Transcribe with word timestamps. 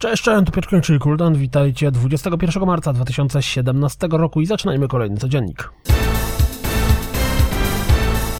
Cześć, 0.00 0.22
cześć, 0.22 0.46
tu 0.46 0.52
Piotr 0.52 0.80
czyli 0.82 0.98
Kuldan. 0.98 1.34
Witajcie 1.34 1.90
21 1.90 2.66
marca 2.66 2.92
2017 2.92 4.08
roku 4.10 4.40
i 4.40 4.46
zaczynajmy 4.46 4.88
kolejny 4.88 5.16
codziennik. 5.16 5.70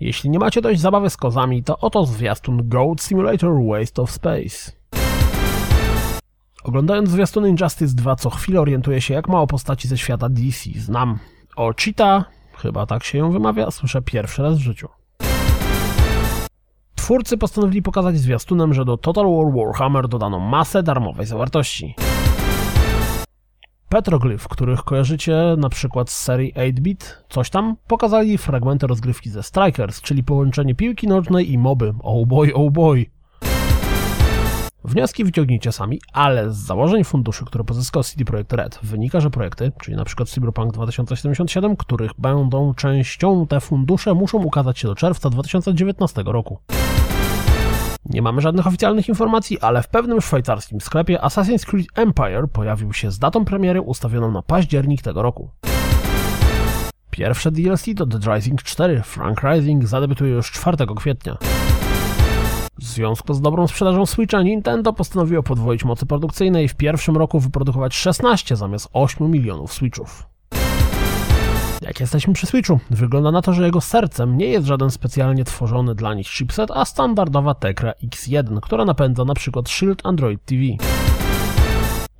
Jeśli 0.00 0.30
nie 0.30 0.38
macie 0.38 0.60
dość 0.60 0.80
zabawy 0.80 1.10
z 1.10 1.16
kozami, 1.16 1.62
to 1.62 1.78
oto 1.78 2.06
zwiastun 2.06 2.68
Goat 2.68 3.00
Simulator 3.02 3.50
Waste 3.68 4.02
of 4.02 4.10
Space. 4.10 4.72
Oglądając 6.64 7.10
zwiastun 7.10 7.46
Injustice 7.46 7.94
2 7.94 8.16
co 8.16 8.30
chwilę 8.30 8.60
orientuję 8.60 9.00
się 9.00 9.14
jak 9.14 9.28
mało 9.28 9.46
postaci 9.46 9.88
ze 9.88 9.98
świata 9.98 10.28
DC 10.28 10.70
znam. 10.76 11.18
O 11.56 11.72
Cheetah, 11.84 12.24
chyba 12.56 12.86
tak 12.86 13.04
się 13.04 13.18
ją 13.18 13.30
wymawia, 13.30 13.70
słyszę 13.70 14.02
pierwszy 14.02 14.42
raz 14.42 14.54
w 14.58 14.62
życiu. 14.62 14.88
Twórcy 17.04 17.38
postanowili 17.38 17.82
pokazać 17.82 18.18
zwiastunem, 18.18 18.74
że 18.74 18.84
do 18.84 18.96
Total 18.96 19.24
War 19.24 19.54
Warhammer 19.54 20.08
dodano 20.08 20.40
masę 20.40 20.82
darmowej 20.82 21.26
zawartości. 21.26 21.94
Petroglyph, 23.88 24.48
których 24.48 24.82
kojarzycie 24.82 25.54
na 25.58 25.68
przykład 25.68 26.10
z 26.10 26.22
serii 26.22 26.54
8-bit, 26.54 27.24
coś 27.28 27.50
tam, 27.50 27.76
pokazali 27.86 28.38
fragmenty 28.38 28.86
rozgrywki 28.86 29.30
ze 29.30 29.42
Strikers, 29.42 30.00
czyli 30.00 30.24
połączenie 30.24 30.74
piłki 30.74 31.08
nożnej 31.08 31.52
i 31.52 31.58
moby. 31.58 31.94
Oh 32.02 32.26
boy, 32.26 32.54
oh 32.54 32.70
boy. 32.70 33.06
Wnioski 34.84 35.24
wyciągnijcie 35.24 35.72
sami, 35.72 36.00
ale 36.12 36.50
z 36.50 36.56
założeń 36.56 37.04
funduszy, 37.04 37.44
które 37.44 37.64
pozyskał 37.64 38.02
CD 38.02 38.24
Projekt 38.24 38.52
Red, 38.52 38.78
wynika, 38.82 39.20
że 39.20 39.30
projekty, 39.30 39.72
czyli 39.82 40.04
przykład 40.04 40.28
Cyberpunk 40.28 40.72
2077, 40.72 41.76
których 41.76 42.10
będą 42.18 42.74
częścią 42.74 43.46
te 43.46 43.60
fundusze, 43.60 44.14
muszą 44.14 44.38
ukazać 44.38 44.78
się 44.78 44.88
do 44.88 44.94
czerwca 44.94 45.30
2019 45.30 46.22
roku. 46.26 46.58
Nie 48.06 48.22
mamy 48.22 48.40
żadnych 48.40 48.66
oficjalnych 48.66 49.08
informacji, 49.08 49.60
ale 49.60 49.82
w 49.82 49.88
pewnym 49.88 50.20
szwajcarskim 50.20 50.80
sklepie 50.80 51.18
Assassin's 51.18 51.66
Creed 51.66 51.86
Empire 51.94 52.48
pojawił 52.52 52.92
się 52.92 53.10
z 53.10 53.18
datą 53.18 53.44
premiery 53.44 53.80
ustawioną 53.80 54.30
na 54.30 54.42
październik 54.42 55.02
tego 55.02 55.22
roku. 55.22 55.50
Pierwsze 57.10 57.50
DLC 57.50 57.84
to 57.96 58.06
The 58.06 58.34
Rising 58.34 58.62
4 58.62 59.02
Frank 59.02 59.42
Rising 59.42 59.86
zadebiutuje 59.86 60.32
już 60.32 60.50
4 60.50 60.76
kwietnia. 60.96 61.36
W 62.78 62.84
związku 62.84 63.34
z 63.34 63.40
dobrą 63.40 63.66
sprzedażą 63.66 64.06
Switcha 64.06 64.42
Nintendo 64.42 64.92
postanowiło 64.92 65.42
podwoić 65.42 65.84
mocy 65.84 66.06
produkcyjne 66.06 66.64
i 66.64 66.68
w 66.68 66.74
pierwszym 66.74 67.16
roku 67.16 67.40
wyprodukować 67.40 67.94
16 67.94 68.56
zamiast 68.56 68.88
8 68.92 69.30
milionów 69.30 69.72
Switchów. 69.72 70.33
Jak 71.86 72.00
jesteśmy 72.00 72.34
przy 72.34 72.46
Switchu, 72.46 72.80
wygląda 72.90 73.30
na 73.30 73.42
to, 73.42 73.52
że 73.52 73.64
jego 73.64 73.80
sercem 73.80 74.36
nie 74.36 74.46
jest 74.46 74.66
żaden 74.66 74.90
specjalnie 74.90 75.44
tworzony 75.44 75.94
dla 75.94 76.14
nich 76.14 76.28
chipset, 76.28 76.70
a 76.70 76.84
standardowa 76.84 77.54
Tecra 77.54 77.92
X1, 78.04 78.60
która 78.60 78.84
napędza 78.84 79.22
np. 79.22 79.62
Shield 79.68 80.06
Android 80.06 80.44
TV. 80.44 80.62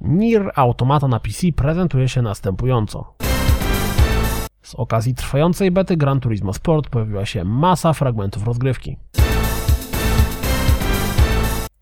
Nier 0.00 0.50
Automata 0.54 1.08
na 1.08 1.20
PC 1.20 1.52
prezentuje 1.56 2.08
się 2.08 2.22
następująco. 2.22 3.14
Z 4.62 4.74
okazji 4.74 5.14
trwającej 5.14 5.70
bety 5.70 5.96
Gran 5.96 6.20
Turismo 6.20 6.52
Sport 6.52 6.88
pojawiła 6.88 7.26
się 7.26 7.44
masa 7.44 7.92
fragmentów 7.92 8.46
rozgrywki. 8.46 8.96